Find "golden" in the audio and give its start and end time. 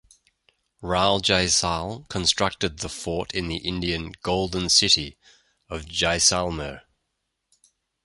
4.23-4.67